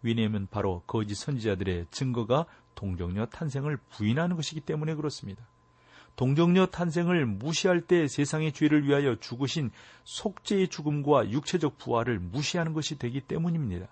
왜냐하면 0.03 0.47
바로 0.49 0.81
거짓 0.87 1.15
선지자들의 1.15 1.87
증거가 1.91 2.45
동정녀 2.75 3.27
탄생을 3.27 3.77
부인하는 3.91 4.35
것이기 4.35 4.61
때문에 4.61 4.95
그렇습니다. 4.95 5.43
동정녀 6.21 6.67
탄생을 6.67 7.25
무시할 7.25 7.81
때 7.81 8.07
세상의 8.07 8.51
죄를 8.51 8.85
위하여 8.85 9.15
죽으신 9.15 9.71
속죄의 10.03 10.67
죽음과 10.67 11.31
육체적 11.31 11.79
부활을 11.79 12.19
무시하는 12.19 12.73
것이 12.73 12.99
되기 12.99 13.21
때문입니다. 13.21 13.87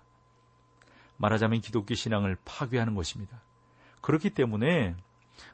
말하자면 1.16 1.60
기독교 1.60 1.96
신앙을 1.96 2.36
파괴하는 2.44 2.94
것입니다. 2.94 3.42
그렇기 4.00 4.30
때문에 4.30 4.94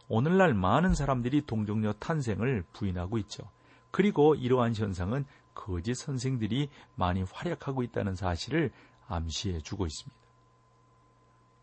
오늘날 0.08 0.52
많은 0.52 0.94
사람들이 0.94 1.46
동정녀 1.46 1.94
탄생을 1.94 2.64
부인하고 2.74 3.16
있죠. 3.20 3.44
그리고 3.90 4.34
이러한 4.34 4.74
현상은 4.74 5.24
거짓 5.54 5.94
선생들이 5.94 6.68
많이 6.94 7.22
활약하고 7.22 7.84
있다는 7.84 8.16
사실을 8.16 8.70
암시해 9.08 9.62
주고 9.62 9.86
있습니다. 9.86 10.20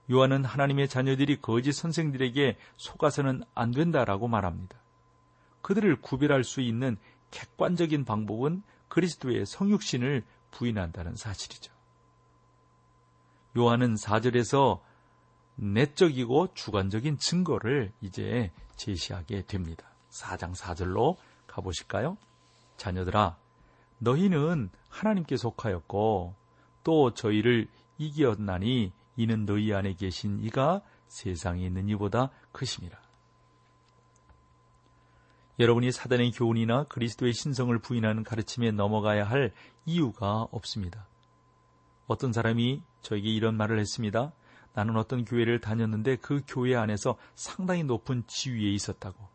요한은 0.10 0.43
하나님의 0.43 0.89
자녀들이 0.89 1.39
거짓 1.39 1.73
선생들에게 1.73 2.58
속아서는 2.78 3.43
안 3.54 3.69
된다라고 3.69 4.28
말합니다. 4.28 4.83
그들을 5.63 6.02
구별할 6.02 6.43
수 6.43 6.62
있는 6.62 6.97
객관적인 7.32 8.06
방법은 8.06 8.62
그리스도의 8.89 9.47
성육신을 9.47 10.23
부인한다는 10.52 11.15
사실이죠. 11.15 11.73
요한은 13.58 13.95
4절에서 13.95 14.82
내적이고 15.56 16.54
주관적인 16.54 17.17
증거를 17.17 17.91
이제 18.02 18.52
제시하게 18.76 19.43
됩니다. 19.43 19.88
4장 20.10 20.56
4절로 20.56 21.17
가보실까요? 21.47 22.17
자녀들아, 22.78 23.38
너희는 23.99 24.69
하나님께 24.89 25.38
속하였고 25.38 26.36
또 26.84 27.13
저희를 27.13 27.67
이기었나니 27.97 28.91
이는 29.15 29.45
너희 29.45 29.73
안에 29.73 29.93
계신 29.93 30.39
이가 30.39 30.82
세상에 31.08 31.65
있는 31.65 31.88
이보다 31.89 32.32
크심이라. 32.52 33.02
여러분이 35.59 35.91
사단의 35.91 36.31
교훈이나 36.31 36.85
그리스도의 36.85 37.33
신성을 37.33 37.77
부인하는 37.79 38.23
가르침에 38.23 38.71
넘어가야 38.71 39.23
할 39.23 39.51
이유가 39.85 40.47
없습니다. 40.51 41.05
어떤 42.07 42.33
사람이 42.33 42.81
저에게 43.01 43.29
이런 43.29 43.55
말을 43.55 43.79
했습니다. 43.79 44.33
나는 44.73 44.97
어떤 44.97 45.23
교회를 45.23 45.59
다녔는데 45.59 46.15
그 46.17 46.41
교회 46.47 46.75
안에서 46.75 47.17
상당히 47.35 47.83
높은 47.83 48.23
지위에 48.25 48.71
있었다고. 48.71 49.27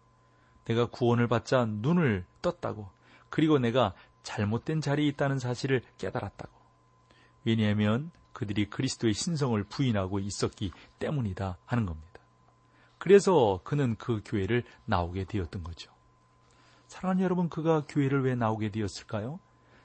내가 0.64 0.86
구원을 0.86 1.28
받자 1.28 1.66
눈을 1.66 2.26
떴다고. 2.42 2.90
그리고 3.30 3.58
내가 3.58 3.94
잘못된 4.24 4.80
자리에 4.80 5.06
있다는 5.06 5.38
사실을 5.38 5.82
깨달았다고. 5.98 6.52
왜냐하면 7.44 8.10
그들이 8.32 8.68
그리스도의 8.68 9.14
신성을 9.14 9.62
부인하고 9.64 10.18
있었기 10.18 10.72
때문이다 10.98 11.58
하는 11.64 11.86
겁니다. 11.86 12.08
그래서 12.98 13.60
그는 13.62 13.94
그 13.96 14.20
교회를 14.24 14.64
나오게 14.84 15.24
되었던 15.24 15.62
거죠. 15.62 15.97
사랑하는 16.88 17.22
여러분, 17.22 17.48
그가 17.48 17.84
교회를 17.86 18.24
왜 18.24 18.34
나오게 18.34 18.70
되었을까요? 18.70 19.38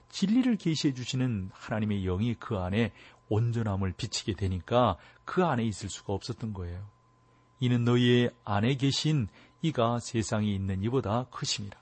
진리를 0.09 0.55
계시해 0.57 0.93
주시는 0.93 1.51
하나님의 1.53 2.03
영이 2.03 2.35
그 2.35 2.57
안에 2.57 2.91
온전함을 3.29 3.93
비치게 3.93 4.33
되니까 4.35 4.97
그 5.25 5.43
안에 5.43 5.63
있을 5.63 5.89
수가 5.89 6.13
없었던 6.13 6.53
거예요. 6.53 6.85
이는 7.59 7.83
너희의 7.83 8.31
안에 8.45 8.75
계신 8.75 9.27
이가 9.61 9.99
세상에 9.99 10.47
있는 10.47 10.83
이보다 10.83 11.25
크심이라. 11.31 11.77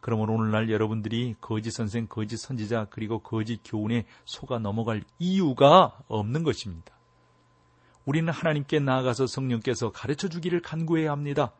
그러면 0.00 0.30
오늘날 0.30 0.70
여러분들이 0.70 1.34
거짓 1.40 1.70
선생, 1.70 2.06
거짓 2.06 2.36
선지자, 2.36 2.86
그리고 2.90 3.18
거짓 3.18 3.60
교훈에 3.64 4.06
속아 4.24 4.58
넘어갈 4.58 5.02
이유가 5.18 5.98
없는 6.08 6.44
것입니다. 6.44 6.92
우리는 8.04 8.32
하나님께 8.32 8.78
나아가서 8.78 9.26
성령께서 9.26 9.90
가르쳐 9.90 10.28
주기를 10.28 10.62
간구해야 10.62 11.10
합니다. 11.10 11.52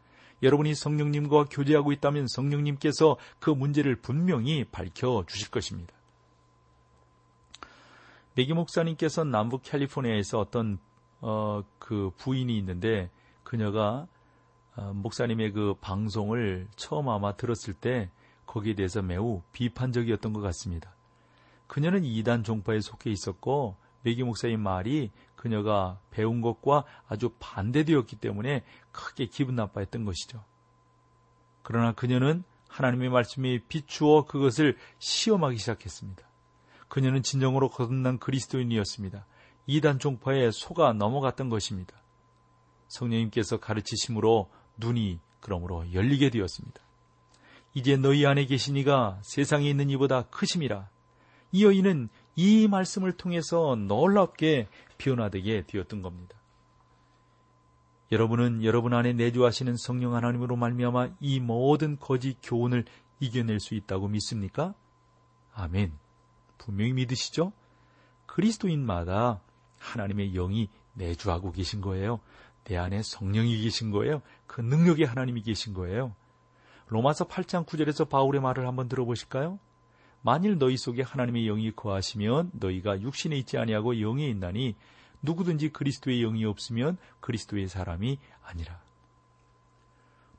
여러분이 0.43 0.75
성령님과 0.75 1.47
교제하고 1.51 1.93
있다면 1.93 2.27
성령님께서 2.29 3.17
그 3.39 3.51
문제를 3.51 3.97
분명히 3.97 4.65
밝혀 4.65 5.25
주실 5.27 5.51
것입니다. 5.51 5.95
메기 8.35 8.53
목사님께서 8.53 9.25
남북 9.25 9.63
캘리포니아에서 9.63 10.39
어떤 10.39 10.79
어, 11.21 11.63
그 11.79 12.11
부인이 12.19 12.57
있는데 12.59 13.11
그녀가 13.43 14.07
어, 14.77 14.93
목사님의 14.95 15.53
그 15.53 15.75
방송을 15.81 16.69
처음 16.77 17.09
아마 17.09 17.33
들었을 17.33 17.73
때 17.73 18.11
거기에 18.45 18.75
대해서 18.75 19.01
매우 19.01 19.43
비판적이었던 19.53 20.35
것 20.35 20.41
같습니다. 20.41 20.95
그녀는 21.67 22.05
이단 22.05 22.45
종파에 22.45 22.81
속해 22.81 23.11
있었고 23.11 23.77
메기 24.03 24.23
목사님 24.23 24.61
말이 24.61 25.11
그녀가 25.37 26.01
배운 26.11 26.41
것과 26.41 26.85
아주 27.07 27.31
반대되었기 27.39 28.17
때문에 28.17 28.65
크게 28.91 29.27
기분 29.27 29.55
나빠했던 29.55 30.05
것이죠. 30.05 30.43
그러나 31.63 31.93
그녀는 31.93 32.43
하나님의 32.69 33.11
말씀에 33.11 33.61
비추어 33.69 34.25
그것을 34.25 34.77
시험하기 34.99 35.59
시작했습니다. 35.59 36.27
그녀는 36.89 37.23
진정으로 37.23 37.69
거듭난 37.71 38.19
그리스도인이었습니다. 38.19 39.27
이단 39.67 39.99
종파에 39.99 40.51
속아 40.51 40.93
넘어갔던 40.95 41.49
것입니다. 41.49 41.97
성령님께서 42.89 43.59
가르치심으로 43.59 44.51
눈이 44.77 45.19
그러므로 45.41 45.93
열리게 45.93 46.31
되었습니다. 46.31 46.81
이제 47.75 47.97
너희 47.97 48.25
안에 48.25 48.47
계시니가 48.47 49.21
세상에 49.23 49.69
있는 49.69 49.91
이보다 49.91 50.23
크심이라. 50.23 50.89
이 51.53 51.65
여인은 51.65 52.09
이 52.37 52.69
말씀을 52.69 53.13
통해서 53.13 53.75
놀랍게 53.77 54.69
변화되게 54.99 55.65
되었던 55.67 56.03
겁니다. 56.03 56.37
여러분은 58.13 58.63
여러분 58.63 58.95
안에 58.95 59.15
내주하시는 59.15 59.77
성령 59.77 60.15
하나님으로 60.15 60.55
말미암아 60.55 61.09
이 61.21 61.41
모든 61.41 61.99
거짓 61.99 62.39
교훈을 62.43 62.85
이겨낼 63.19 63.59
수 63.59 63.75
있다고 63.75 64.09
믿습니까? 64.09 64.75
아멘. 65.55 65.93
분명히 66.59 66.93
믿으시죠? 66.93 67.53
그리스도인마다 68.27 69.41
하나님의 69.79 70.33
영이 70.33 70.69
내주하고 70.95 71.53
계신 71.53 71.81
거예요. 71.81 72.21
내 72.65 72.77
안에 72.77 73.03
성령이 73.03 73.63
계신 73.63 73.91
거예요. 73.91 74.23
그 74.47 74.61
능력의 74.61 75.07
하나님이 75.07 75.43
계신 75.43 75.73
거예요. 75.73 76.15
로마서 76.89 77.27
8장 77.27 77.67
9절에서 77.67 78.09
바울의 78.09 78.41
말을 78.41 78.67
한번 78.67 78.89
들어보실까요? 78.89 79.59
만일 80.27 80.59
너희 80.59 80.77
속에 80.77 81.03
하나님의 81.03 81.45
영이 81.45 81.71
거하시면 81.77 82.51
너희가 82.55 83.01
육신에 83.01 83.37
있지 83.39 83.59
아니하고 83.59 84.01
영에 84.01 84.27
있나니 84.27 84.75
누구든지 85.23 85.69
그리스도의 85.69 86.21
영이 86.21 86.45
없으면 86.45 86.99
그리스도의 87.21 87.69
사람이 87.69 88.19
아니라. 88.43 88.81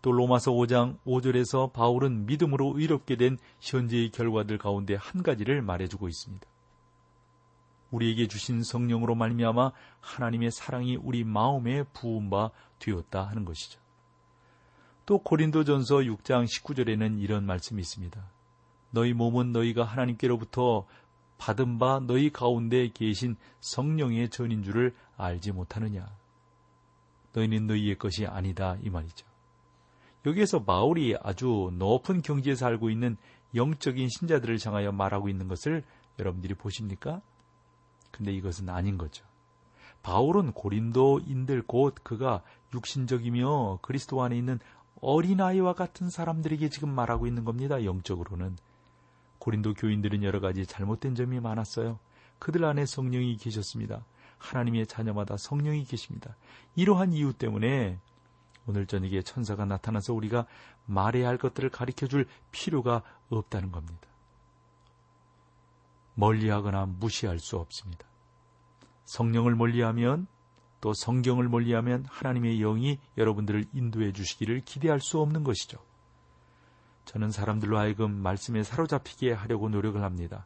또 0.01 0.11
로마서 0.11 0.51
5장 0.51 0.97
5절에서 1.05 1.71
바울은 1.71 2.25
믿음으로 2.25 2.73
의롭게 2.75 3.15
된 3.15 3.37
현재의 3.61 4.11
결과들 4.11 4.57
가운데 4.57 4.95
한 4.95 5.23
가지를 5.23 5.61
말해주고 5.61 6.09
있습니다. 6.09 6.45
우리에게 7.91 8.27
주신 8.27 8.63
성령으로 8.63 9.15
말미암아 9.15 9.71
하나님의 10.01 10.51
사랑이 10.51 10.97
우리 10.97 11.23
마음에 11.23 11.83
부은 11.93 12.29
바 12.29 12.51
되었다 12.79 13.23
하는 13.23 13.45
것이죠. 13.45 13.79
또 15.05 15.19
고린도전서 15.19 15.99
6장 15.99 16.43
19절에는 16.43 17.21
이런 17.21 17.45
말씀이 17.45 17.79
있습니다. 17.79 18.36
너희 18.91 19.13
몸은 19.13 19.51
너희가 19.51 19.83
하나님께로부터 19.83 20.85
받은 21.37 21.77
바 21.77 21.99
너희 21.99 22.31
가운데 22.31 22.89
계신 22.89 23.35
성령의 23.59 24.29
전인 24.29 24.63
줄을 24.63 24.95
알지 25.17 25.51
못하느냐. 25.51 26.07
너희는 27.33 27.67
너희의 27.67 27.97
것이 27.97 28.25
아니다 28.25 28.77
이 28.81 28.89
말이죠. 28.89 29.25
여기에서 30.25 30.63
바울이 30.63 31.15
아주 31.21 31.71
높은 31.77 32.21
경지에 32.21 32.55
살고 32.55 32.89
있는 32.89 33.17
영적인 33.55 34.09
신자들을 34.09 34.57
향하여 34.63 34.91
말하고 34.91 35.29
있는 35.29 35.47
것을 35.47 35.83
여러분들이 36.19 36.55
보십니까? 36.55 37.21
근데 38.11 38.33
이것은 38.33 38.69
아닌 38.69 38.97
거죠. 38.97 39.25
바울은 40.01 40.53
고린도인들 40.53 41.63
곧 41.67 41.95
그가 42.03 42.41
육신적이며 42.73 43.79
그리스도 43.81 44.21
안에 44.23 44.37
있는 44.37 44.59
어린아이와 45.01 45.73
같은 45.73 46.09
사람들에게 46.09 46.69
지금 46.69 46.89
말하고 46.89 47.27
있는 47.27 47.45
겁니다. 47.45 47.83
영적으로는. 47.83 48.57
고린도 49.47 49.75
교인들은 49.75 50.23
여러 50.23 50.41
가지 50.41 50.65
잘못된 50.65 51.15
점이 51.15 51.39
많았어요. 51.39 51.99
그들 52.37 52.65
안에 52.65 52.85
성령이 52.85 53.37
계셨습니다. 53.37 54.03
하나님의 54.39 54.87
자녀마다 54.87 55.37
성령이 55.37 55.85
계십니다. 55.85 56.35
이러한 56.75 57.13
이유 57.13 57.31
때문에 57.31 57.97
오늘 58.65 58.85
저녁에 58.85 59.21
천사가 59.21 59.63
나타나서 59.63 60.13
우리가 60.13 60.47
말해야 60.85 61.29
할 61.29 61.37
것들을 61.37 61.69
가르쳐 61.69 62.07
줄 62.07 62.27
필요가 62.51 63.03
없다는 63.29 63.71
겁니다. 63.71 64.09
멀리하거나 66.15 66.85
무시할 66.85 67.39
수 67.39 67.55
없습니다. 67.55 68.05
성령을 69.05 69.55
멀리하면 69.55 70.27
또 70.81 70.93
성경을 70.93 71.47
멀리하면 71.47 72.03
하나님의 72.09 72.57
영이 72.57 72.99
여러분들을 73.17 73.67
인도해 73.71 74.11
주시기를 74.11 74.59
기대할 74.65 74.99
수 74.99 75.21
없는 75.21 75.45
것이죠. 75.45 75.86
저는 77.07 77.31
사람들로 77.31 77.77
하여금 77.77 78.11
말씀에 78.11 78.63
사로잡히게 78.63 79.31
하려고 79.31 79.69
노력을 79.69 80.03
합니다. 80.03 80.45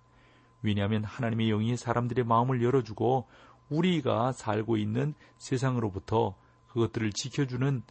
왜냐하면 0.62 1.04
하나님의 1.04 1.48
영이 1.48 1.76
사람들의 1.76 2.24
마음을 2.24 2.64
열어주고 2.64 3.28
우리가 3.70 4.32
살고 4.32 4.78
있는 4.78 5.16
세상으로부터 5.40 6.36
그것들을 6.68 7.14
지켜주는 7.14 7.82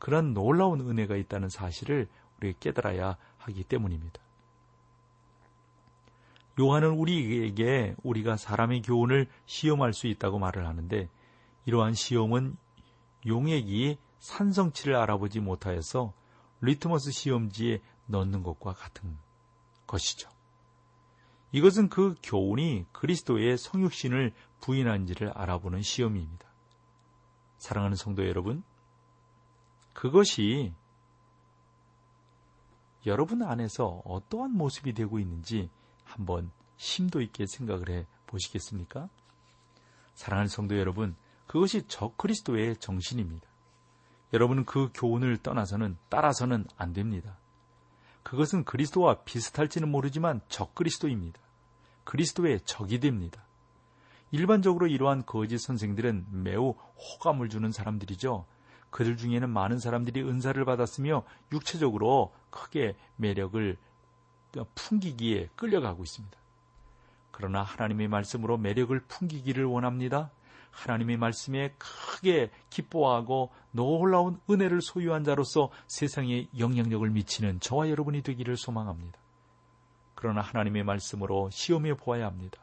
그런 0.00 0.34
놀라운 0.34 0.80
은혜가 0.80 1.14
있다는 1.14 1.48
사실을 1.48 2.08
우리가 2.38 2.58
깨달아야 2.58 3.16
하기 3.38 3.62
때문입니다. 3.62 4.20
요한은 6.58 6.90
우리에게 6.90 7.94
우리가 8.02 8.36
사람의 8.36 8.82
교훈을 8.82 9.28
시험할 9.44 9.92
수 9.92 10.08
있다고 10.08 10.40
말을 10.40 10.66
하는데 10.66 11.08
이러한 11.64 11.94
시험은 11.94 12.56
용액이 13.24 13.98
산성치를 14.18 14.96
알아보지 14.96 15.38
못하여서 15.38 16.12
리트머스 16.60 17.12
시험지에 17.12 17.80
넣는 18.06 18.42
것과 18.42 18.72
같은 18.72 19.16
것이죠. 19.86 20.30
이것은 21.52 21.88
그 21.88 22.14
교훈이 22.22 22.86
그리스도의 22.92 23.56
성육신을 23.56 24.32
부인한지를 24.60 25.30
알아보는 25.30 25.82
시험입니다. 25.82 26.46
사랑하는 27.58 27.96
성도 27.96 28.26
여러분, 28.26 28.62
그것이 29.92 30.74
여러분 33.06 33.42
안에서 33.42 34.02
어떠한 34.04 34.50
모습이 34.50 34.92
되고 34.92 35.18
있는지 35.18 35.70
한번 36.04 36.50
심도 36.76 37.22
있게 37.22 37.46
생각을 37.46 37.88
해 37.90 38.06
보시겠습니까? 38.26 39.08
사랑하는 40.14 40.48
성도 40.48 40.76
여러분, 40.78 41.16
그것이 41.46 41.86
저 41.86 42.12
그리스도의 42.16 42.76
정신입니다. 42.76 43.46
여러분은 44.32 44.64
그 44.64 44.90
교훈을 44.92 45.38
떠나서는 45.38 45.96
따라서는 46.08 46.66
안 46.76 46.92
됩니다. 46.92 47.38
그것은 48.26 48.64
그리스도와 48.64 49.22
비슷할지는 49.22 49.88
모르지만 49.88 50.40
적 50.48 50.74
그리스도입니다. 50.74 51.38
그리스도의 52.02 52.58
적이 52.64 52.98
됩니다. 52.98 53.44
일반적으로 54.32 54.88
이러한 54.88 55.24
거짓 55.24 55.58
선생들은 55.58 56.26
매우 56.42 56.74
호감을 56.96 57.48
주는 57.48 57.70
사람들이죠. 57.70 58.44
그들 58.90 59.16
중에는 59.16 59.48
많은 59.48 59.78
사람들이 59.78 60.22
은사를 60.22 60.64
받았으며 60.64 61.22
육체적으로 61.52 62.34
크게 62.50 62.96
매력을 63.14 63.76
풍기기에 64.74 65.50
끌려가고 65.54 66.02
있습니다. 66.02 66.36
그러나 67.30 67.62
하나님의 67.62 68.08
말씀으로 68.08 68.56
매력을 68.56 68.98
풍기기를 69.06 69.66
원합니다. 69.66 70.32
하나님의 70.76 71.16
말씀에 71.16 71.74
크게 71.78 72.50
기뻐하고 72.68 73.50
놀라운 73.70 74.38
은혜를 74.48 74.82
소유한 74.82 75.24
자로서 75.24 75.70
세상에 75.86 76.48
영향력을 76.58 77.08
미치는 77.08 77.60
저와 77.60 77.88
여러분이 77.88 78.22
되기를 78.22 78.56
소망합니다. 78.56 79.18
그러나 80.14 80.42
하나님의 80.42 80.84
말씀으로 80.84 81.48
시험해 81.50 81.94
보아야 81.94 82.26
합니다. 82.26 82.60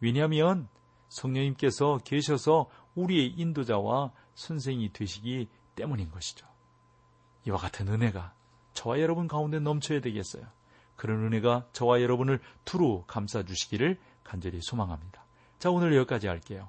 왜냐하면 0.00 0.68
성령님께서 1.08 1.98
계셔서 2.04 2.68
우리의 2.96 3.34
인도자와 3.36 4.12
선생이 4.34 4.92
되시기 4.92 5.48
때문인 5.76 6.10
것이죠. 6.10 6.46
이와 7.46 7.58
같은 7.58 7.88
은혜가 7.88 8.34
저와 8.72 9.00
여러분 9.00 9.28
가운데 9.28 9.60
넘쳐야 9.60 10.00
되겠어요. 10.00 10.44
그런 10.96 11.24
은혜가 11.26 11.68
저와 11.72 12.02
여러분을 12.02 12.40
두루 12.64 13.04
감싸 13.06 13.44
주시기를 13.44 13.98
간절히 14.24 14.60
소망합니다. 14.60 15.24
자, 15.58 15.70
오늘 15.70 15.94
여기까지 15.96 16.26
할게요. 16.26 16.68